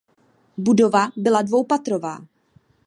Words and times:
Budova 0.57 1.11
byla 1.17 1.41
dvoupatrová. 1.43 2.19